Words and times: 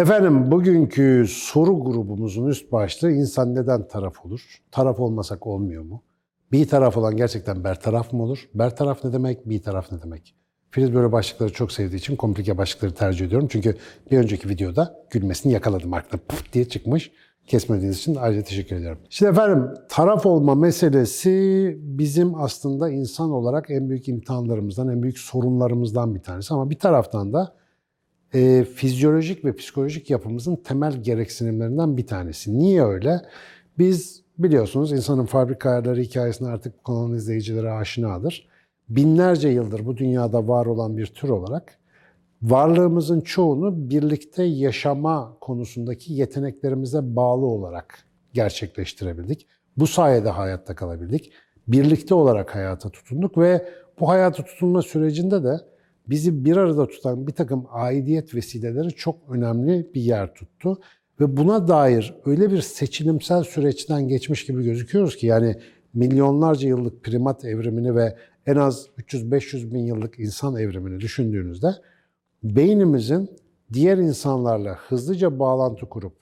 Efendim 0.00 0.50
bugünkü 0.50 1.26
soru 1.28 1.84
grubumuzun 1.84 2.46
üst 2.46 2.72
başlığı 2.72 3.12
insan 3.12 3.54
neden 3.54 3.88
taraf 3.88 4.26
olur? 4.26 4.60
Taraf 4.70 5.00
olmasak 5.00 5.46
olmuyor 5.46 5.82
mu? 5.82 6.02
Bir 6.52 6.68
taraf 6.68 6.96
olan 6.96 7.16
gerçekten 7.16 7.64
bertaraf 7.64 8.12
mı 8.12 8.22
olur? 8.22 8.48
Bertaraf 8.54 9.04
ne 9.04 9.12
demek? 9.12 9.48
Bir 9.48 9.62
taraf 9.62 9.92
ne 9.92 10.02
demek? 10.02 10.34
Filiz 10.70 10.94
böyle 10.94 11.12
başlıkları 11.12 11.52
çok 11.52 11.72
sevdiği 11.72 11.98
için 11.98 12.16
komplike 12.16 12.58
başlıkları 12.58 12.94
tercih 12.94 13.26
ediyorum. 13.26 13.48
Çünkü 13.50 13.76
bir 14.10 14.18
önceki 14.18 14.48
videoda 14.48 14.94
gülmesini 15.10 15.52
yakaladım 15.52 15.94
aklına 15.94 16.20
pıf 16.28 16.52
diye 16.52 16.68
çıkmış. 16.68 17.10
Kesmediğiniz 17.46 17.98
için 17.98 18.14
ayrıca 18.14 18.42
teşekkür 18.42 18.76
ediyorum. 18.76 18.98
Şimdi 19.10 19.30
efendim 19.32 19.68
taraf 19.88 20.26
olma 20.26 20.54
meselesi 20.54 21.76
bizim 21.80 22.34
aslında 22.34 22.90
insan 22.90 23.30
olarak 23.30 23.70
en 23.70 23.88
büyük 23.88 24.08
imtihanlarımızdan, 24.08 24.88
en 24.88 25.02
büyük 25.02 25.18
sorunlarımızdan 25.18 26.14
bir 26.14 26.20
tanesi. 26.20 26.54
Ama 26.54 26.70
bir 26.70 26.78
taraftan 26.78 27.32
da 27.32 27.59
e, 28.34 28.64
fizyolojik 28.64 29.44
ve 29.44 29.56
psikolojik 29.56 30.10
yapımızın 30.10 30.56
temel 30.56 31.02
gereksinimlerinden 31.02 31.96
bir 31.96 32.06
tanesi. 32.06 32.58
Niye 32.58 32.84
öyle? 32.84 33.20
Biz 33.78 34.22
biliyorsunuz 34.38 34.92
insanın 34.92 35.26
fabrika 35.26 35.70
ayarları 35.70 36.00
hikayesine 36.00 36.48
artık 36.48 36.84
kanalın 36.84 37.14
izleyicileri 37.14 37.70
aşinadır. 37.70 38.48
Binlerce 38.88 39.48
yıldır 39.48 39.86
bu 39.86 39.96
dünyada 39.96 40.48
var 40.48 40.66
olan 40.66 40.96
bir 40.96 41.06
tür 41.06 41.28
olarak 41.28 41.78
varlığımızın 42.42 43.20
çoğunu 43.20 43.90
birlikte 43.90 44.42
yaşama 44.42 45.36
konusundaki 45.40 46.12
yeteneklerimize 46.12 47.16
bağlı 47.16 47.46
olarak 47.46 48.04
gerçekleştirebildik. 48.32 49.46
Bu 49.76 49.86
sayede 49.86 50.28
hayatta 50.28 50.74
kalabildik. 50.74 51.32
Birlikte 51.68 52.14
olarak 52.14 52.54
hayata 52.54 52.90
tutunduk 52.90 53.38
ve 53.38 53.68
bu 54.00 54.08
hayata 54.08 54.44
tutunma 54.44 54.82
sürecinde 54.82 55.44
de 55.44 55.60
bizi 56.10 56.44
bir 56.44 56.56
arada 56.56 56.86
tutan 56.86 57.26
bir 57.26 57.32
takım 57.32 57.66
aidiyet 57.70 58.34
vesileleri 58.34 58.88
çok 58.88 59.16
önemli 59.28 59.90
bir 59.94 60.00
yer 60.00 60.34
tuttu. 60.34 60.80
Ve 61.20 61.36
buna 61.36 61.68
dair 61.68 62.14
öyle 62.24 62.50
bir 62.50 62.60
seçilimsel 62.60 63.42
süreçten 63.42 64.08
geçmiş 64.08 64.46
gibi 64.46 64.64
gözüküyoruz 64.64 65.16
ki 65.16 65.26
yani 65.26 65.56
milyonlarca 65.94 66.68
yıllık 66.68 67.04
primat 67.04 67.44
evrimini 67.44 67.94
ve 67.94 68.16
en 68.46 68.56
az 68.56 68.86
300-500 68.98 69.74
bin 69.74 69.78
yıllık 69.78 70.18
insan 70.18 70.56
evrimini 70.56 71.00
düşündüğünüzde 71.00 71.74
beynimizin 72.42 73.30
diğer 73.72 73.98
insanlarla 73.98 74.74
hızlıca 74.74 75.38
bağlantı 75.38 75.86
kurup 75.86 76.12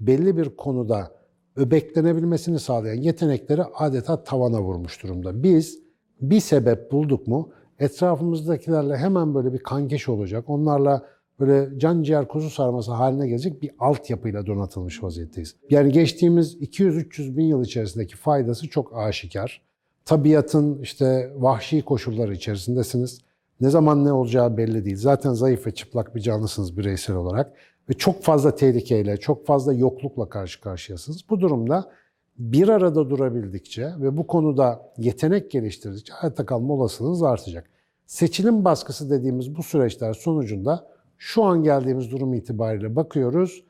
belli 0.00 0.36
bir 0.36 0.56
konuda 0.56 1.12
öbeklenebilmesini 1.56 2.58
sağlayan 2.58 3.02
yetenekleri 3.02 3.62
adeta 3.64 4.24
tavana 4.24 4.62
vurmuş 4.62 5.02
durumda. 5.02 5.42
Biz 5.42 5.78
bir 6.20 6.40
sebep 6.40 6.92
bulduk 6.92 7.26
mu 7.26 7.52
etrafımızdakilerle 7.78 8.96
hemen 8.96 9.34
böyle 9.34 9.52
bir 9.52 9.58
kankeş 9.58 10.08
olacak. 10.08 10.44
Onlarla 10.48 11.06
böyle 11.40 11.78
can 11.78 12.02
ciğer 12.02 12.28
kuzu 12.28 12.50
sarması 12.50 12.92
haline 12.92 13.28
gelecek 13.28 13.62
bir 13.62 13.70
altyapıyla 13.78 14.46
donatılmış 14.46 15.02
vaziyetteyiz. 15.02 15.56
Yani 15.70 15.92
geçtiğimiz 15.92 16.56
200-300 16.56 17.36
bin 17.36 17.44
yıl 17.44 17.64
içerisindeki 17.64 18.16
faydası 18.16 18.68
çok 18.68 18.96
aşikar. 18.96 19.62
Tabiatın 20.04 20.82
işte 20.82 21.32
vahşi 21.36 21.82
koşulları 21.82 22.34
içerisindesiniz. 22.34 23.20
Ne 23.60 23.70
zaman 23.70 24.04
ne 24.04 24.12
olacağı 24.12 24.56
belli 24.56 24.84
değil. 24.84 24.96
Zaten 24.96 25.32
zayıf 25.32 25.66
ve 25.66 25.74
çıplak 25.74 26.14
bir 26.14 26.20
canlısınız 26.20 26.76
bireysel 26.76 27.16
olarak. 27.16 27.52
Ve 27.90 27.94
çok 27.94 28.22
fazla 28.22 28.54
tehlikeyle, 28.54 29.16
çok 29.16 29.46
fazla 29.46 29.72
yoklukla 29.72 30.28
karşı 30.28 30.60
karşıyasınız. 30.60 31.24
Bu 31.30 31.40
durumda 31.40 31.90
bir 32.38 32.68
arada 32.68 33.10
durabildikçe 33.10 33.92
ve 34.00 34.16
bu 34.16 34.26
konuda 34.26 34.92
yetenek 34.98 35.50
geliştirdikçe 35.50 36.12
hayatta 36.12 36.46
kalma 36.46 36.74
olasılığınız 36.74 37.22
artacak. 37.22 37.70
Seçilim 38.06 38.64
baskısı 38.64 39.10
dediğimiz 39.10 39.56
bu 39.56 39.62
süreçler 39.62 40.12
sonucunda 40.12 40.86
şu 41.18 41.44
an 41.44 41.62
geldiğimiz 41.62 42.10
durum 42.10 42.34
itibariyle 42.34 42.96
bakıyoruz. 42.96 43.64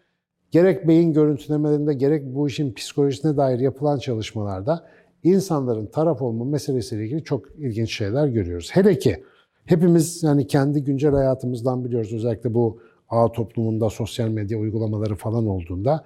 Gerek 0.50 0.89
beyin 0.89 1.12
görüntülemelerinde 1.12 1.95
gerek 1.95 2.35
bu 2.35 2.48
işin 2.48 2.73
psikolojisine 2.73 3.36
dair 3.36 3.58
yapılan 3.58 3.98
çalışmalarda 3.98 4.86
insanların 5.23 5.86
taraf 5.86 6.23
olma 6.23 6.45
meselesiyle 6.45 7.05
ilgili 7.05 7.24
çok 7.24 7.51
ilginç 7.58 7.96
şeyler 7.96 8.29
görüyoruz. 8.29 8.70
Hele 8.73 8.98
ki 8.98 9.24
hepimiz 9.64 10.23
yani 10.23 10.46
kendi 10.46 10.85
güncel 10.85 11.12
hayatımızdan 11.12 11.85
biliyoruz 11.85 12.12
özellikle 12.12 12.55
bu 12.55 12.80
ağ 13.08 13.33
toplumunda 13.33 13.91
sosyal 13.91 14.29
medya 14.29 14.58
uygulamaları 14.58 15.14
falan 15.14 15.46
olduğunda 15.46 16.05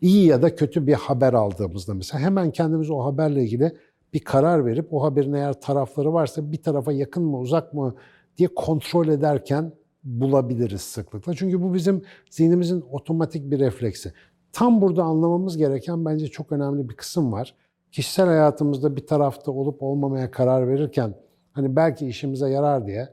iyi 0.00 0.26
ya 0.26 0.42
da 0.42 0.54
kötü 0.54 0.86
bir 0.86 0.94
haber 0.94 1.32
aldığımızda 1.32 1.94
mesela 1.94 2.24
hemen 2.24 2.50
kendimiz 2.50 2.90
o 2.90 3.04
haberle 3.04 3.42
ilgili 3.42 3.72
bir 4.12 4.20
karar 4.20 4.66
verip 4.66 4.92
o 4.92 5.02
haberin 5.02 5.32
eğer 5.32 5.60
tarafları 5.60 6.12
varsa 6.12 6.52
bir 6.52 6.62
tarafa 6.62 6.92
yakın 6.92 7.22
mı 7.22 7.38
uzak 7.38 7.74
mı 7.74 7.94
diye 8.38 8.48
kontrol 8.54 9.08
ederken 9.08 9.72
bulabiliriz 10.04 10.80
sıklıkla. 10.80 11.34
Çünkü 11.34 11.62
bu 11.62 11.74
bizim 11.74 12.02
zihnimizin 12.30 12.84
otomatik 12.90 13.50
bir 13.50 13.58
refleksi. 13.58 14.12
Tam 14.52 14.80
burada 14.80 15.02
anlamamız 15.02 15.56
gereken 15.56 16.04
bence 16.04 16.26
çok 16.26 16.52
önemli 16.52 16.88
bir 16.88 16.96
kısım 16.96 17.32
var. 17.32 17.54
Kişisel 17.92 18.26
hayatımızda 18.26 18.96
bir 18.96 19.06
tarafta 19.06 19.52
olup 19.52 19.82
olmamaya 19.82 20.30
karar 20.30 20.68
verirken 20.68 21.14
hani 21.52 21.76
belki 21.76 22.06
işimize 22.06 22.50
yarar 22.50 22.86
diye 22.86 23.08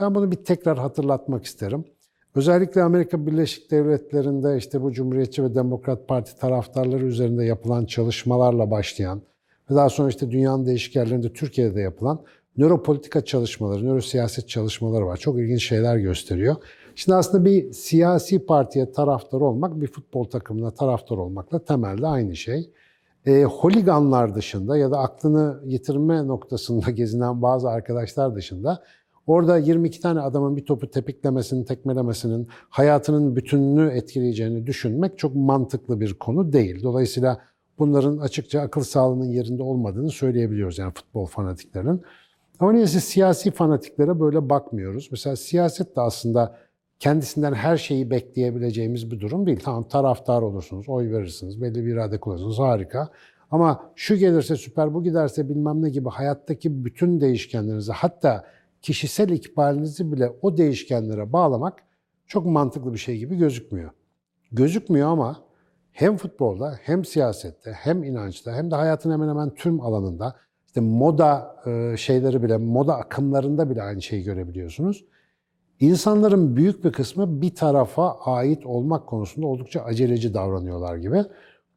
ben 0.00 0.14
bunu 0.14 0.30
bir 0.30 0.36
tekrar 0.36 0.78
hatırlatmak 0.78 1.44
isterim. 1.44 1.84
Özellikle 2.36 2.82
Amerika 2.82 3.26
Birleşik 3.26 3.70
Devletleri'nde 3.70 4.56
işte 4.56 4.82
bu 4.82 4.92
Cumhuriyetçi 4.92 5.44
ve 5.44 5.54
Demokrat 5.54 6.08
Parti 6.08 6.38
taraftarları 6.38 7.06
üzerinde 7.06 7.44
yapılan 7.44 7.84
çalışmalarla 7.84 8.70
başlayan 8.70 9.22
ve 9.70 9.74
daha 9.74 9.88
sonra 9.88 10.08
işte 10.08 10.30
dünyanın 10.30 10.66
değişik 10.66 10.96
yerlerinde 10.96 11.32
Türkiye'de 11.32 11.74
de 11.74 11.80
yapılan 11.80 12.20
nöropolitika 12.56 13.24
çalışmaları, 13.24 13.86
nörosiyaset 13.86 14.48
çalışmaları 14.48 15.06
var. 15.06 15.16
Çok 15.16 15.38
ilginç 15.38 15.68
şeyler 15.68 15.96
gösteriyor. 15.96 16.56
Şimdi 16.94 17.16
aslında 17.16 17.44
bir 17.44 17.72
siyasi 17.72 18.46
partiye 18.46 18.92
taraftar 18.92 19.40
olmak, 19.40 19.80
bir 19.80 19.86
futbol 19.86 20.24
takımına 20.24 20.70
taraftar 20.70 21.16
olmakla 21.16 21.58
temelde 21.64 22.06
aynı 22.06 22.36
şey. 22.36 22.70
E, 23.26 23.44
holiganlar 23.44 24.34
dışında 24.34 24.76
ya 24.76 24.90
da 24.90 24.98
aklını 24.98 25.60
yitirme 25.64 26.26
noktasında 26.26 26.90
gezinen 27.00 27.42
bazı 27.42 27.68
arkadaşlar 27.68 28.34
dışında 28.34 28.82
Orada 29.26 29.58
22 29.58 30.00
tane 30.00 30.20
adamın 30.20 30.56
bir 30.56 30.64
topu 30.64 30.90
tepiklemesinin, 30.90 31.64
tekmelemesinin 31.64 32.48
hayatının 32.50 33.36
bütününü 33.36 33.90
etkileyeceğini 33.90 34.66
düşünmek 34.66 35.18
çok 35.18 35.34
mantıklı 35.34 36.00
bir 36.00 36.14
konu 36.14 36.52
değil. 36.52 36.82
Dolayısıyla 36.82 37.40
bunların 37.78 38.18
açıkça 38.18 38.60
akıl 38.60 38.82
sağlığının 38.82 39.28
yerinde 39.28 39.62
olmadığını 39.62 40.10
söyleyebiliyoruz 40.10 40.78
yani 40.78 40.92
futbol 40.94 41.26
fanatiklerinin. 41.26 42.02
Ama 42.60 42.72
neyse 42.72 43.00
siyasi 43.00 43.50
fanatiklere 43.50 44.20
böyle 44.20 44.50
bakmıyoruz. 44.50 45.08
Mesela 45.10 45.36
siyaset 45.36 45.96
de 45.96 46.00
aslında 46.00 46.56
kendisinden 46.98 47.52
her 47.52 47.76
şeyi 47.76 48.10
bekleyebileceğimiz 48.10 49.10
bir 49.10 49.20
durum 49.20 49.46
değil. 49.46 49.60
Tamam 49.64 49.88
taraftar 49.88 50.42
olursunuz, 50.42 50.88
oy 50.88 51.10
verirsiniz, 51.10 51.62
belli 51.62 51.86
bir 51.86 51.92
irade 51.92 52.20
kullanırsınız, 52.20 52.58
harika. 52.58 53.08
Ama 53.50 53.90
şu 53.94 54.16
gelirse 54.16 54.56
süper, 54.56 54.94
bu 54.94 55.04
giderse 55.04 55.48
bilmem 55.48 55.82
ne 55.82 55.90
gibi 55.90 56.08
hayattaki 56.08 56.84
bütün 56.84 57.20
değişkenlerinizi 57.20 57.92
hatta 57.92 58.44
kişisel 58.86 59.28
ikbalinizi 59.28 60.12
bile 60.12 60.32
o 60.42 60.56
değişkenlere 60.56 61.32
bağlamak 61.32 61.82
çok 62.26 62.46
mantıklı 62.46 62.92
bir 62.92 62.98
şey 62.98 63.18
gibi 63.18 63.36
gözükmüyor. 63.36 63.90
Gözükmüyor 64.52 65.08
ama 65.08 65.36
hem 65.92 66.16
futbolda 66.16 66.78
hem 66.82 67.04
siyasette 67.04 67.72
hem 67.72 68.04
inançta 68.04 68.52
hem 68.52 68.70
de 68.70 68.74
hayatın 68.74 69.12
hemen 69.12 69.28
hemen 69.28 69.54
tüm 69.54 69.80
alanında 69.80 70.36
işte 70.66 70.80
moda 70.80 71.56
e, 71.66 71.96
şeyleri 71.96 72.42
bile, 72.42 72.56
moda 72.56 72.96
akımlarında 72.96 73.70
bile 73.70 73.82
aynı 73.82 74.02
şeyi 74.02 74.22
görebiliyorsunuz. 74.22 75.04
İnsanların 75.80 76.56
büyük 76.56 76.84
bir 76.84 76.92
kısmı 76.92 77.42
bir 77.42 77.54
tarafa 77.54 78.18
ait 78.18 78.66
olmak 78.66 79.06
konusunda 79.06 79.46
oldukça 79.46 79.80
aceleci 79.80 80.34
davranıyorlar 80.34 80.96
gibi. 80.96 81.24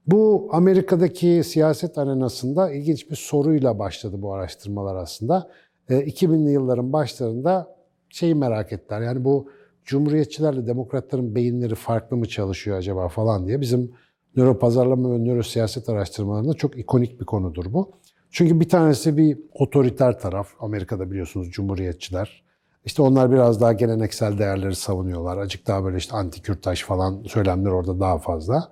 Bu 0.07 0.49
Amerika'daki 0.51 1.41
siyaset 1.43 1.97
arenasında 1.97 2.71
ilginç 2.71 3.11
bir 3.11 3.15
soruyla 3.15 3.79
başladı 3.79 4.21
bu 4.21 4.33
araştırmalar 4.33 4.95
aslında. 4.95 5.49
2000'li 5.93 6.51
yılların 6.51 6.93
başlarında 6.93 7.75
şeyi 8.09 8.35
merak 8.35 8.73
ettiler. 8.73 9.01
Yani 9.01 9.23
bu 9.23 9.49
cumhuriyetçilerle 9.85 10.67
demokratların 10.67 11.35
beyinleri 11.35 11.75
farklı 11.75 12.17
mı 12.17 12.27
çalışıyor 12.27 12.77
acaba 12.77 13.07
falan 13.07 13.47
diye. 13.47 13.61
Bizim 13.61 13.91
nöro 14.35 14.59
pazarlama 14.59 15.11
ve 15.11 15.17
nöro 15.17 15.43
siyaset 15.43 15.89
araştırmalarında 15.89 16.53
çok 16.53 16.77
ikonik 16.77 17.19
bir 17.19 17.25
konudur 17.25 17.73
bu. 17.73 17.91
Çünkü 18.31 18.59
bir 18.59 18.69
tanesi 18.69 19.17
bir 19.17 19.39
otoriter 19.53 20.19
taraf. 20.19 20.47
Amerika'da 20.59 21.11
biliyorsunuz 21.11 21.51
cumhuriyetçiler. 21.51 22.43
İşte 22.85 23.01
onlar 23.01 23.31
biraz 23.31 23.61
daha 23.61 23.73
geleneksel 23.73 24.37
değerleri 24.37 24.75
savunuyorlar. 24.75 25.37
Acık 25.37 25.67
daha 25.67 25.83
böyle 25.83 25.97
işte 25.97 26.15
anti-kürtaj 26.15 26.83
falan 26.85 27.23
söylemler 27.23 27.71
orada 27.71 27.99
daha 27.99 28.17
fazla. 28.17 28.71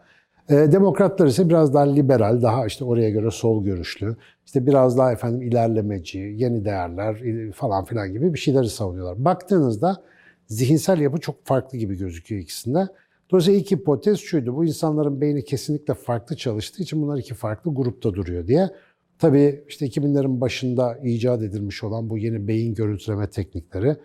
E, 0.50 0.56
demokratlar 0.56 1.28
ise 1.28 1.50
biraz 1.50 1.74
daha 1.74 1.84
liberal, 1.84 2.42
daha 2.42 2.66
işte 2.66 2.86
oraya 2.86 3.10
göre 3.10 3.32
sol 3.32 3.64
görüşlü, 3.64 4.16
işte 4.46 4.68
biraz 4.68 4.98
daha 4.98 5.12
efendim 5.12 5.42
ilerlemeci, 5.42 6.20
yeni 6.20 6.66
değerler 6.66 7.18
falan 7.52 7.86
filan 7.86 8.14
gibi 8.14 8.34
bir 8.34 8.40
şeyleri 8.40 8.70
savunuyorlar. 8.70 9.26
Baktığınızda 9.26 10.04
zihinsel 10.48 11.00
yapı 11.00 11.18
çok 11.20 11.46
farklı 11.46 11.78
gibi 11.78 11.98
gözüküyor 11.98 12.42
ikisinde. 12.42 12.88
Dolayısıyla 13.32 13.60
ilk 13.60 13.72
hipotez 13.72 14.20
şuydu, 14.20 14.56
bu 14.56 14.66
insanların 14.66 15.22
beyni 15.22 15.44
kesinlikle 15.44 15.94
farklı 15.94 16.36
çalıştığı 16.36 16.84
için 16.84 17.02
bunlar 17.02 17.18
iki 17.18 17.34
farklı 17.34 17.76
grupta 17.76 18.14
duruyor 18.14 18.48
diye. 18.48 18.70
Tabii 19.20 19.64
işte 19.68 19.86
2000'lerin 19.86 20.42
başında 20.42 20.98
icat 21.04 21.42
edilmiş 21.42 21.84
olan 21.84 22.10
bu 22.10 22.18
yeni 22.18 22.48
beyin 22.48 22.74
görüntüleme 22.74 23.30
teknikleri 23.30 23.96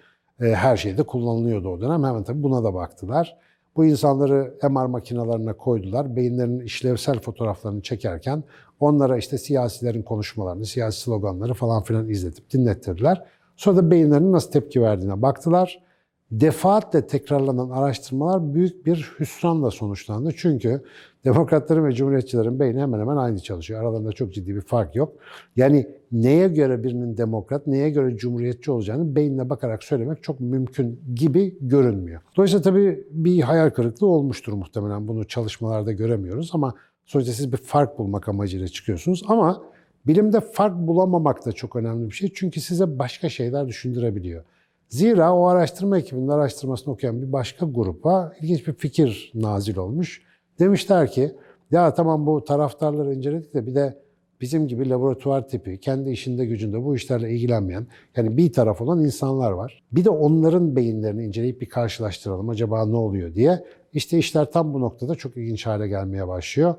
e, 0.40 0.44
her 0.44 0.76
şeyde 0.76 1.02
kullanılıyordu 1.02 1.68
o 1.68 1.80
dönem. 1.80 2.04
Hemen 2.04 2.24
tabii 2.24 2.42
buna 2.42 2.64
da 2.64 2.74
baktılar. 2.74 3.38
Bu 3.76 3.84
insanları 3.84 4.54
MR 4.62 4.86
makinelerine 4.86 5.52
koydular. 5.52 6.16
Beyinlerinin 6.16 6.60
işlevsel 6.60 7.20
fotoğraflarını 7.20 7.82
çekerken 7.82 8.44
onlara 8.80 9.16
işte 9.16 9.38
siyasilerin 9.38 10.02
konuşmalarını, 10.02 10.66
siyasi 10.66 11.00
sloganları 11.00 11.54
falan 11.54 11.82
filan 11.82 12.08
izletip 12.08 12.50
dinlettirdiler. 12.50 13.24
Sonra 13.56 13.76
da 13.76 13.90
beyinlerinin 13.90 14.32
nasıl 14.32 14.50
tepki 14.50 14.82
verdiğine 14.82 15.22
baktılar. 15.22 15.82
Defaatle 16.32 17.06
tekrarlanan 17.06 17.70
araştırmalar 17.70 18.54
büyük 18.54 18.86
bir 18.86 19.12
hüsranla 19.20 19.70
sonuçlandı. 19.70 20.32
Çünkü 20.36 20.82
demokratların 21.24 21.84
ve 21.84 21.92
cumhuriyetçilerin 21.92 22.60
beyni 22.60 22.80
hemen 22.80 23.00
hemen 23.00 23.16
aynı 23.16 23.40
çalışıyor. 23.40 23.82
Aralarında 23.82 24.12
çok 24.12 24.34
ciddi 24.34 24.54
bir 24.54 24.60
fark 24.60 24.96
yok. 24.96 25.12
Yani 25.56 25.86
neye 26.12 26.48
göre 26.48 26.82
birinin 26.82 27.16
demokrat, 27.16 27.66
neye 27.66 27.90
göre 27.90 28.16
cumhuriyetçi 28.16 28.70
olacağını 28.70 29.16
beynine 29.16 29.50
bakarak 29.50 29.84
söylemek 29.84 30.22
çok 30.22 30.40
mümkün 30.40 31.00
gibi 31.14 31.56
görünmüyor. 31.60 32.20
Dolayısıyla 32.36 32.62
tabii 32.62 33.04
bir 33.10 33.40
hayal 33.40 33.70
kırıklığı 33.70 34.06
olmuştur 34.06 34.52
muhtemelen. 34.52 35.08
Bunu 35.08 35.24
çalışmalarda 35.24 35.92
göremiyoruz 35.92 36.50
ama 36.54 36.74
sonuçta 37.06 37.32
siz 37.32 37.52
bir 37.52 37.56
fark 37.56 37.98
bulmak 37.98 38.28
amacıyla 38.28 38.68
çıkıyorsunuz. 38.68 39.22
Ama 39.28 39.62
bilimde 40.06 40.40
fark 40.40 40.76
bulamamak 40.76 41.46
da 41.46 41.52
çok 41.52 41.76
önemli 41.76 42.10
bir 42.10 42.14
şey. 42.14 42.32
Çünkü 42.34 42.60
size 42.60 42.98
başka 42.98 43.28
şeyler 43.28 43.68
düşündürebiliyor. 43.68 44.44
Zira 44.92 45.36
o 45.36 45.46
araştırma 45.46 45.98
ekibinin 45.98 46.28
araştırmasını 46.28 46.94
okuyan 46.94 47.22
bir 47.22 47.32
başka 47.32 47.66
grupa 47.66 48.32
ilginç 48.40 48.66
bir 48.66 48.72
fikir 48.72 49.32
nazil 49.34 49.76
olmuş. 49.76 50.22
Demişler 50.58 51.10
ki 51.10 51.32
ya 51.70 51.94
tamam 51.94 52.26
bu 52.26 52.44
taraftarları 52.44 53.14
inceledik 53.14 53.54
de 53.54 53.66
bir 53.66 53.74
de 53.74 53.98
bizim 54.40 54.68
gibi 54.68 54.90
laboratuvar 54.90 55.48
tipi, 55.48 55.80
kendi 55.80 56.10
işinde 56.10 56.46
gücünde 56.46 56.84
bu 56.84 56.96
işlerle 56.96 57.30
ilgilenmeyen, 57.30 57.86
yani 58.16 58.36
bir 58.36 58.52
taraf 58.52 58.80
olan 58.80 59.04
insanlar 59.04 59.52
var. 59.52 59.82
Bir 59.92 60.04
de 60.04 60.10
onların 60.10 60.76
beyinlerini 60.76 61.24
inceleyip 61.24 61.60
bir 61.60 61.68
karşılaştıralım 61.68 62.48
acaba 62.48 62.86
ne 62.86 62.96
oluyor 62.96 63.34
diye. 63.34 63.64
İşte 63.92 64.18
işler 64.18 64.50
tam 64.52 64.74
bu 64.74 64.80
noktada 64.80 65.14
çok 65.14 65.36
ilginç 65.36 65.66
hale 65.66 65.88
gelmeye 65.88 66.28
başlıyor. 66.28 66.74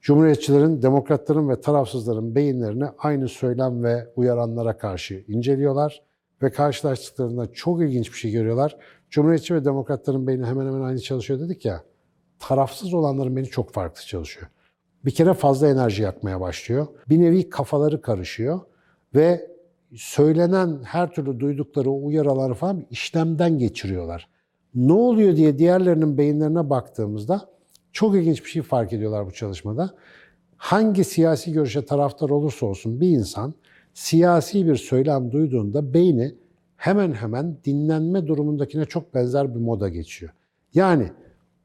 Cumhuriyetçilerin, 0.00 0.82
demokratların 0.82 1.48
ve 1.48 1.60
tarafsızların 1.60 2.34
beyinlerini 2.34 2.84
aynı 2.98 3.28
söylem 3.28 3.84
ve 3.84 4.08
uyaranlara 4.16 4.78
karşı 4.78 5.24
inceliyorlar 5.28 6.02
ve 6.44 6.50
karşılaştıklarında 6.50 7.52
çok 7.52 7.82
ilginç 7.82 8.12
bir 8.12 8.18
şey 8.18 8.30
görüyorlar. 8.30 8.76
Cumhuriyetçi 9.10 9.54
ve 9.54 9.64
demokratların 9.64 10.26
beyni 10.26 10.46
hemen 10.46 10.66
hemen 10.66 10.80
aynı 10.80 11.00
çalışıyor 11.00 11.40
dedik 11.40 11.64
ya. 11.64 11.84
Tarafsız 12.38 12.94
olanların 12.94 13.36
beyni 13.36 13.48
çok 13.48 13.72
farklı 13.72 14.02
çalışıyor. 14.02 14.46
Bir 15.04 15.10
kere 15.10 15.34
fazla 15.34 15.68
enerji 15.68 16.02
yakmaya 16.02 16.40
başlıyor. 16.40 16.86
Bir 17.08 17.20
nevi 17.20 17.50
kafaları 17.50 18.00
karışıyor 18.00 18.60
ve 19.14 19.50
söylenen 19.94 20.80
her 20.82 21.12
türlü 21.12 21.40
duydukları 21.40 21.90
uyarıları 21.90 22.54
falan 22.54 22.86
işlemden 22.90 23.58
geçiriyorlar. 23.58 24.28
Ne 24.74 24.92
oluyor 24.92 25.36
diye 25.36 25.58
diğerlerinin 25.58 26.18
beyinlerine 26.18 26.70
baktığımızda 26.70 27.48
çok 27.92 28.14
ilginç 28.14 28.44
bir 28.44 28.50
şey 28.50 28.62
fark 28.62 28.92
ediyorlar 28.92 29.26
bu 29.26 29.32
çalışmada. 29.32 29.94
Hangi 30.56 31.04
siyasi 31.04 31.52
görüşe 31.52 31.86
taraftar 31.86 32.30
olursa 32.30 32.66
olsun 32.66 33.00
bir 33.00 33.08
insan 33.08 33.54
siyasi 33.94 34.66
bir 34.66 34.76
söylem 34.76 35.32
duyduğunda 35.32 35.94
beyni 35.94 36.34
hemen 36.76 37.12
hemen 37.12 37.56
dinlenme 37.64 38.26
durumundakine 38.26 38.84
çok 38.84 39.14
benzer 39.14 39.54
bir 39.54 39.60
moda 39.60 39.88
geçiyor. 39.88 40.32
Yani 40.74 41.12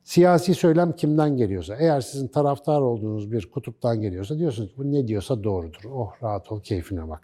siyasi 0.04 0.56
söylem 0.56 0.96
kimden 0.96 1.38
geliyorsa, 1.38 1.76
eğer 1.76 2.02
sizin 2.02 2.28
taraftar 2.28 2.82
olduğunuz 2.82 3.32
bir 3.32 3.52
kutuptan 3.52 4.02
geliyorsa 4.02 4.38
diyorsunuz 4.38 4.70
ki 4.70 4.76
bu 4.78 4.92
ne 4.92 5.08
diyorsa 5.08 5.44
doğrudur. 5.44 5.82
Oh 5.94 6.12
rahat 6.24 6.52
ol, 6.52 6.62
keyfine 6.62 7.10
bak. 7.10 7.22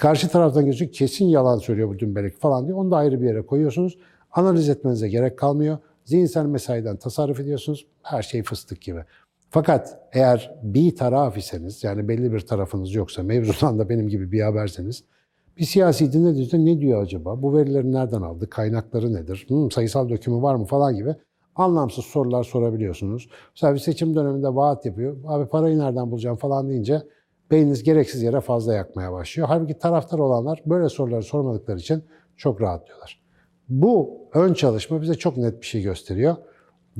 Karşı 0.00 0.28
taraftan 0.28 0.64
geliyorsa 0.64 0.90
kesin 0.90 1.24
yalan 1.24 1.58
söylüyor 1.58 1.88
bu 1.88 1.98
dümbelek 1.98 2.40
falan 2.40 2.64
diye 2.66 2.74
onu 2.74 2.90
da 2.90 2.96
ayrı 2.96 3.22
bir 3.22 3.26
yere 3.26 3.42
koyuyorsunuz. 3.42 3.98
Analiz 4.32 4.68
etmenize 4.68 5.08
gerek 5.08 5.38
kalmıyor. 5.38 5.78
Zihinsel 6.04 6.46
mesaiden 6.46 6.96
tasarruf 6.96 7.40
ediyorsunuz. 7.40 7.86
Her 8.02 8.22
şey 8.22 8.42
fıstık 8.42 8.82
gibi. 8.82 9.04
Fakat 9.50 9.98
eğer 10.12 10.54
bir 10.62 10.96
taraf 10.96 11.36
iseniz, 11.36 11.84
yani 11.84 12.08
belli 12.08 12.32
bir 12.32 12.40
tarafınız 12.40 12.94
yoksa, 12.94 13.22
mevzudan 13.22 13.78
da 13.78 13.88
benim 13.88 14.08
gibi 14.08 14.32
bir 14.32 14.40
haberseniz, 14.40 15.04
bir 15.58 15.64
siyasi 15.64 16.12
dinlediğinizde 16.12 16.64
ne 16.64 16.80
diyor 16.80 17.02
acaba? 17.02 17.42
Bu 17.42 17.56
verileri 17.56 17.92
nereden 17.92 18.22
aldı? 18.22 18.50
Kaynakları 18.50 19.14
nedir? 19.14 19.44
Hmm, 19.48 19.70
sayısal 19.70 20.08
dökümü 20.08 20.42
var 20.42 20.54
mı 20.54 20.64
falan 20.64 20.96
gibi 20.96 21.14
anlamsız 21.56 22.04
sorular 22.04 22.44
sorabiliyorsunuz. 22.44 23.28
Mesela 23.54 23.74
bir 23.74 23.78
seçim 23.78 24.14
döneminde 24.14 24.54
vaat 24.54 24.86
yapıyor. 24.86 25.16
Abi 25.26 25.46
parayı 25.46 25.78
nereden 25.78 26.10
bulacağım 26.10 26.36
falan 26.36 26.68
deyince 26.68 27.02
beyniniz 27.50 27.82
gereksiz 27.82 28.22
yere 28.22 28.40
fazla 28.40 28.74
yakmaya 28.74 29.12
başlıyor. 29.12 29.48
Halbuki 29.48 29.78
taraftar 29.78 30.18
olanlar 30.18 30.62
böyle 30.66 30.88
soruları 30.88 31.22
sormadıkları 31.22 31.78
için 31.78 32.04
çok 32.36 32.60
rahatlıyorlar. 32.60 33.22
Bu 33.68 34.18
ön 34.34 34.54
çalışma 34.54 35.02
bize 35.02 35.14
çok 35.14 35.36
net 35.36 35.60
bir 35.60 35.66
şey 35.66 35.82
gösteriyor. 35.82 36.36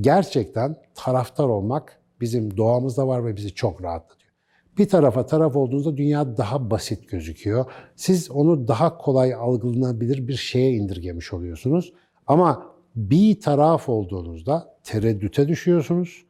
Gerçekten 0.00 0.76
taraftar 0.94 1.44
olmak 1.44 1.99
bizim 2.20 2.56
doğamızda 2.56 3.08
var 3.08 3.24
ve 3.24 3.36
bizi 3.36 3.54
çok 3.54 3.82
rahatlatıyor. 3.82 4.32
Bir 4.78 4.88
tarafa 4.88 5.26
taraf 5.26 5.56
olduğunuzda 5.56 5.96
dünya 5.96 6.36
daha 6.36 6.70
basit 6.70 7.08
gözüküyor. 7.08 7.64
Siz 7.96 8.30
onu 8.30 8.68
daha 8.68 8.98
kolay 8.98 9.34
algılanabilir 9.34 10.28
bir 10.28 10.36
şeye 10.36 10.72
indirgemiş 10.72 11.32
oluyorsunuz. 11.32 11.92
Ama 12.26 12.66
bir 12.96 13.40
taraf 13.40 13.88
olduğunuzda 13.88 14.74
tereddüte 14.84 15.48
düşüyorsunuz. 15.48 16.24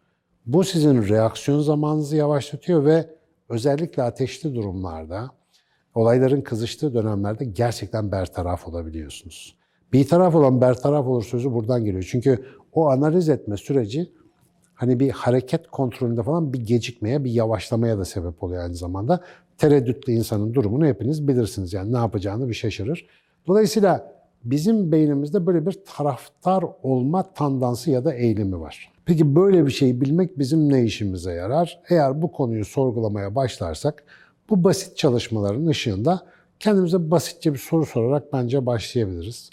Bu 0.47 0.65
sizin 0.65 1.09
reaksiyon 1.09 1.61
zamanınızı 1.61 2.17
yavaşlatıyor 2.17 2.85
ve 2.85 3.07
özellikle 3.49 4.03
ateşli 4.03 4.55
durumlarda, 4.55 5.31
olayların 5.95 6.41
kızıştığı 6.41 6.95
dönemlerde 6.95 7.45
gerçekten 7.45 8.13
bertaraf 8.13 8.69
olabiliyorsunuz. 8.69 9.57
Bir 9.93 10.09
taraf 10.09 10.35
olan 10.35 10.61
bertaraf 10.61 11.07
olur 11.07 11.25
sözü 11.25 11.53
buradan 11.53 11.85
geliyor. 11.85 12.09
Çünkü 12.11 12.45
o 12.73 12.89
analiz 12.89 13.29
etme 13.29 13.57
süreci 13.57 14.13
hani 14.81 15.01
bir 15.01 15.11
hareket 15.11 15.67
kontrolünde 15.67 16.23
falan 16.23 16.53
bir 16.53 16.61
gecikmeye, 16.61 17.25
bir 17.25 17.31
yavaşlamaya 17.31 17.99
da 17.99 18.05
sebep 18.05 18.43
oluyor 18.43 18.63
aynı 18.63 18.75
zamanda. 18.75 19.21
Tereddütlü 19.59 20.13
insanın 20.13 20.55
durumunu 20.55 20.87
hepiniz 20.87 21.29
bilirsiniz. 21.29 21.73
Yani 21.73 21.93
ne 21.93 21.97
yapacağını 21.97 22.49
bir 22.49 22.55
şaşırır. 22.55 23.07
Dolayısıyla 23.47 24.13
bizim 24.45 24.93
beynimizde 24.93 25.47
böyle 25.47 25.67
bir 25.67 25.79
taraftar 25.97 26.65
olma 26.83 27.23
tandansı 27.23 27.91
ya 27.91 28.05
da 28.05 28.15
eğilimi 28.15 28.61
var. 28.61 28.93
Peki 29.05 29.37
böyle 29.37 29.67
bir 29.67 29.71
şeyi 29.71 30.01
bilmek 30.01 30.39
bizim 30.39 30.73
ne 30.73 30.85
işimize 30.85 31.33
yarar? 31.33 31.81
Eğer 31.89 32.23
bu 32.23 32.33
konuyu 32.33 32.65
sorgulamaya 32.65 33.35
başlarsak 33.35 34.05
bu 34.51 34.65
basit 34.65 34.97
çalışmaların 34.97 35.67
ışığında 35.67 36.21
kendimize 36.59 37.11
basitçe 37.11 37.53
bir 37.53 37.59
soru 37.59 37.87
sorarak 37.87 38.33
bence 38.33 38.67
başlayabiliriz. 38.67 39.51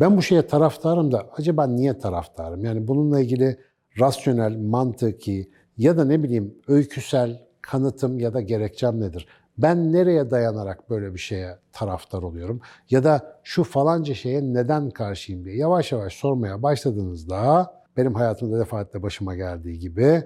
Ben 0.00 0.16
bu 0.16 0.22
şeye 0.22 0.46
taraftarım 0.46 1.12
da 1.12 1.28
acaba 1.36 1.66
niye 1.66 1.98
taraftarım? 1.98 2.64
Yani 2.64 2.88
bununla 2.88 3.20
ilgili 3.20 3.58
rasyonel, 4.00 4.56
mantıki 4.56 5.50
ya 5.78 5.96
da 5.96 6.04
ne 6.04 6.22
bileyim 6.22 6.54
öyküsel 6.68 7.42
kanıtım 7.62 8.18
ya 8.18 8.34
da 8.34 8.40
gerekçem 8.40 9.00
nedir? 9.00 9.26
Ben 9.58 9.92
nereye 9.92 10.30
dayanarak 10.30 10.90
böyle 10.90 11.14
bir 11.14 11.18
şeye 11.18 11.58
taraftar 11.72 12.22
oluyorum? 12.22 12.60
Ya 12.90 13.04
da 13.04 13.40
şu 13.42 13.64
falanca 13.64 14.14
şeye 14.14 14.42
neden 14.42 14.90
karşıyım 14.90 15.44
diye 15.44 15.56
yavaş 15.56 15.92
yavaş 15.92 16.12
sormaya 16.12 16.62
başladığınızda 16.62 17.72
benim 17.96 18.14
hayatımda 18.14 18.58
defaatle 18.58 19.02
başıma 19.02 19.34
geldiği 19.34 19.78
gibi 19.78 20.22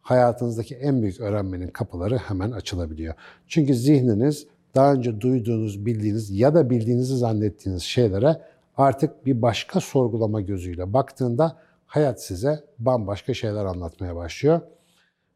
hayatınızdaki 0.00 0.74
en 0.74 1.02
büyük 1.02 1.20
öğrenmenin 1.20 1.68
kapıları 1.68 2.16
hemen 2.16 2.50
açılabiliyor. 2.50 3.14
Çünkü 3.48 3.74
zihniniz 3.74 4.46
daha 4.74 4.92
önce 4.92 5.20
duyduğunuz, 5.20 5.86
bildiğiniz 5.86 6.30
ya 6.30 6.54
da 6.54 6.70
bildiğinizi 6.70 7.16
zannettiğiniz 7.16 7.82
şeylere 7.82 8.40
artık 8.76 9.26
bir 9.26 9.42
başka 9.42 9.80
sorgulama 9.80 10.40
gözüyle 10.40 10.92
baktığında 10.92 11.56
hayat 11.86 12.22
size 12.22 12.64
bambaşka 12.78 13.34
şeyler 13.34 13.64
anlatmaya 13.64 14.16
başlıyor. 14.16 14.60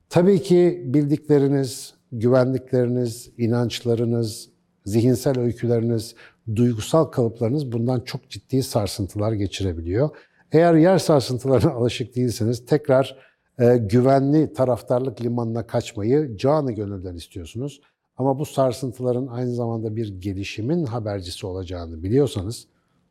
Tabii 0.09 0.42
ki 0.42 0.83
bildikleriniz, 0.87 1.95
güvendikleriniz, 2.12 3.30
inançlarınız, 3.38 4.50
zihinsel 4.85 5.38
öyküleriniz, 5.38 6.14
duygusal 6.57 7.04
kalıplarınız 7.04 7.73
bundan 7.73 8.00
çok 8.00 8.30
ciddi 8.30 8.62
sarsıntılar 8.62 9.33
geçirebiliyor. 9.33 10.11
Eğer 10.52 10.75
yer 10.75 10.99
sarsıntılarına 10.99 11.71
alışık 11.75 12.16
değilseniz 12.16 12.66
tekrar 12.66 13.16
e, 13.59 13.76
güvenli 13.76 14.52
taraftarlık 14.52 15.23
limanına 15.23 15.66
kaçmayı 15.66 16.37
canı 16.37 16.73
gönülden 16.73 17.14
istiyorsunuz. 17.14 17.80
Ama 18.16 18.38
bu 18.38 18.47
sarsıntıların 18.47 19.26
aynı 19.26 19.54
zamanda 19.54 19.97
bir 19.97 20.21
gelişimin 20.21 20.85
habercisi 20.85 21.47
olacağını 21.47 22.02
biliyorsanız 22.02 22.66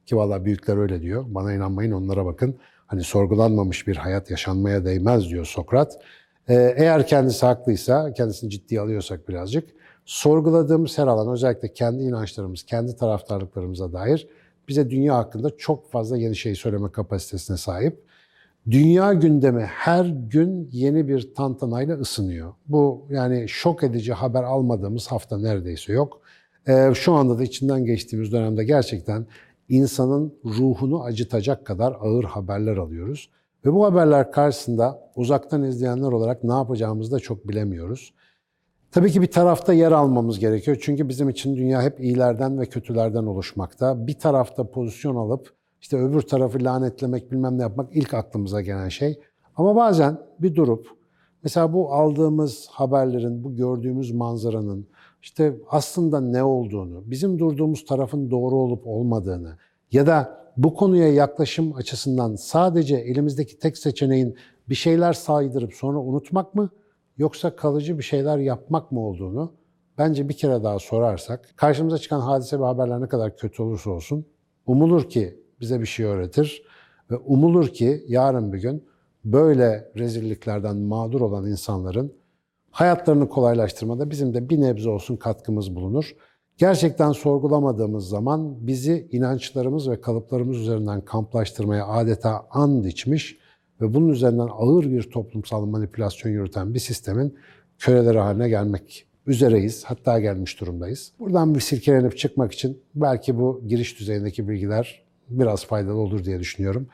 ki 0.05 0.17
valla 0.17 0.45
büyükler 0.45 0.77
öyle 0.77 1.01
diyor. 1.01 1.25
Bana 1.27 1.53
inanmayın 1.53 1.91
onlara 1.91 2.25
bakın. 2.25 2.55
Hani 2.89 3.03
sorgulanmamış 3.03 3.87
bir 3.87 3.95
hayat 3.95 4.31
yaşanmaya 4.31 4.85
değmez 4.85 5.29
diyor 5.29 5.45
Sokrat. 5.45 5.97
Ee, 6.47 6.73
eğer 6.77 7.07
kendisi 7.07 7.45
haklıysa, 7.45 8.13
kendisini 8.13 8.49
ciddiye 8.49 8.81
alıyorsak 8.81 9.29
birazcık, 9.29 9.69
sorguladığımız 10.05 10.97
her 10.97 11.07
alan 11.07 11.33
özellikle 11.33 11.73
kendi 11.73 12.03
inançlarımız, 12.03 12.63
kendi 12.63 12.95
taraftarlıklarımıza 12.95 13.93
dair 13.93 14.27
bize 14.67 14.89
dünya 14.89 15.17
hakkında 15.17 15.57
çok 15.57 15.91
fazla 15.91 16.17
yeni 16.17 16.35
şey 16.35 16.55
söyleme 16.55 16.91
kapasitesine 16.91 17.57
sahip. 17.57 18.03
Dünya 18.71 19.13
gündemi 19.13 19.63
her 19.63 20.05
gün 20.05 20.69
yeni 20.71 21.07
bir 21.07 21.33
tantanayla 21.35 21.95
ısınıyor. 21.95 22.53
Bu 22.67 23.07
yani 23.09 23.49
şok 23.49 23.83
edici 23.83 24.13
haber 24.13 24.43
almadığımız 24.43 25.07
hafta 25.07 25.37
neredeyse 25.37 25.93
yok. 25.93 26.21
Ee, 26.67 26.91
şu 26.95 27.13
anda 27.13 27.39
da 27.39 27.43
içinden 27.43 27.85
geçtiğimiz 27.85 28.31
dönemde 28.31 28.63
gerçekten 28.63 29.25
insanın 29.69 30.33
ruhunu 30.45 31.03
acıtacak 31.03 31.65
kadar 31.65 31.97
ağır 32.01 32.23
haberler 32.23 32.77
alıyoruz. 32.77 33.29
Ve 33.65 33.73
bu 33.73 33.85
haberler 33.85 34.31
karşısında 34.31 35.11
uzaktan 35.15 35.63
izleyenler 35.63 36.11
olarak 36.11 36.43
ne 36.43 36.53
yapacağımızı 36.53 37.11
da 37.11 37.19
çok 37.19 37.47
bilemiyoruz. 37.47 38.13
Tabii 38.91 39.11
ki 39.11 39.21
bir 39.21 39.31
tarafta 39.31 39.73
yer 39.73 39.91
almamız 39.91 40.39
gerekiyor. 40.39 40.77
Çünkü 40.81 41.09
bizim 41.09 41.29
için 41.29 41.55
dünya 41.55 41.81
hep 41.81 41.99
iyilerden 41.99 42.59
ve 42.59 42.65
kötülerden 42.65 43.23
oluşmakta. 43.23 44.07
Bir 44.07 44.19
tarafta 44.19 44.71
pozisyon 44.71 45.15
alıp 45.15 45.53
işte 45.81 45.97
öbür 45.97 46.21
tarafı 46.21 46.63
lanetlemek 46.63 47.31
bilmem 47.31 47.57
ne 47.57 47.61
yapmak 47.61 47.95
ilk 47.95 48.13
aklımıza 48.13 48.61
gelen 48.61 48.89
şey. 48.89 49.19
Ama 49.55 49.75
bazen 49.75 50.17
bir 50.39 50.55
durup 50.55 50.87
mesela 51.43 51.73
bu 51.73 51.93
aldığımız 51.93 52.67
haberlerin, 52.71 53.43
bu 53.43 53.55
gördüğümüz 53.55 54.11
manzaranın 54.11 54.87
işte 55.21 55.55
aslında 55.69 56.21
ne 56.21 56.43
olduğunu, 56.43 57.03
bizim 57.05 57.39
durduğumuz 57.39 57.85
tarafın 57.85 58.31
doğru 58.31 58.55
olup 58.55 58.87
olmadığını 58.87 59.57
ya 59.91 60.07
da 60.07 60.39
bu 60.57 60.73
konuya 60.73 61.13
yaklaşım 61.13 61.75
açısından 61.75 62.35
sadece 62.35 62.95
elimizdeki 62.95 63.59
tek 63.59 63.77
seçeneğin 63.77 64.37
bir 64.69 64.75
şeyler 64.75 65.13
saydırıp 65.13 65.73
sonra 65.73 65.99
unutmak 65.99 66.55
mı 66.55 66.69
yoksa 67.17 67.55
kalıcı 67.55 67.97
bir 67.97 68.03
şeyler 68.03 68.37
yapmak 68.37 68.91
mı 68.91 68.99
olduğunu 68.99 69.53
bence 69.97 70.29
bir 70.29 70.33
kere 70.33 70.63
daha 70.63 70.79
sorarsak, 70.79 71.49
karşımıza 71.55 71.97
çıkan 71.97 72.19
hadise 72.19 72.59
ve 72.59 72.63
haberler 72.63 73.01
ne 73.01 73.07
kadar 73.07 73.37
kötü 73.37 73.63
olursa 73.63 73.89
olsun 73.89 74.25
umulur 74.65 75.09
ki 75.09 75.43
bize 75.61 75.81
bir 75.81 75.85
şey 75.85 76.05
öğretir 76.05 76.63
ve 77.11 77.15
umulur 77.15 77.67
ki 77.67 78.03
yarın 78.07 78.53
bir 78.53 78.61
gün 78.61 78.83
böyle 79.25 79.91
rezilliklerden 79.97 80.77
mağdur 80.77 81.21
olan 81.21 81.45
insanların 81.45 82.13
hayatlarını 82.71 83.29
kolaylaştırmada 83.29 84.09
bizim 84.09 84.33
de 84.33 84.49
bir 84.49 84.61
nebze 84.61 84.89
olsun 84.89 85.15
katkımız 85.17 85.75
bulunur. 85.75 86.15
Gerçekten 86.57 87.11
sorgulamadığımız 87.11 88.07
zaman 88.07 88.67
bizi 88.67 89.07
inançlarımız 89.11 89.89
ve 89.89 90.01
kalıplarımız 90.01 90.57
üzerinden 90.57 91.01
kamplaştırmaya 91.01 91.87
adeta 91.87 92.47
and 92.51 92.85
içmiş 92.85 93.37
ve 93.81 93.93
bunun 93.93 94.09
üzerinden 94.09 94.49
ağır 94.51 94.91
bir 94.91 95.11
toplumsal 95.11 95.65
manipülasyon 95.65 96.31
yürüten 96.31 96.73
bir 96.73 96.79
sistemin 96.79 97.35
köleleri 97.77 98.19
haline 98.19 98.49
gelmek 98.49 99.05
üzereyiz. 99.27 99.83
Hatta 99.85 100.19
gelmiş 100.19 100.61
durumdayız. 100.61 101.11
Buradan 101.19 101.55
bir 101.55 101.59
silkelenip 101.59 102.17
çıkmak 102.17 102.51
için 102.51 102.81
belki 102.95 103.39
bu 103.39 103.61
giriş 103.67 103.99
düzeyindeki 103.99 104.49
bilgiler 104.49 105.03
biraz 105.29 105.65
faydalı 105.65 105.97
olur 105.97 106.23
diye 106.23 106.39
düşünüyorum. 106.39 106.87